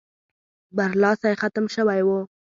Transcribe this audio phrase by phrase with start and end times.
[0.75, 2.19] برلاسی ختم شوی وو.